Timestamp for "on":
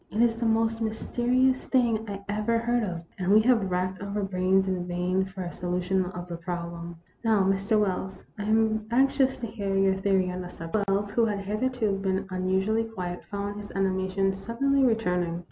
10.31-10.41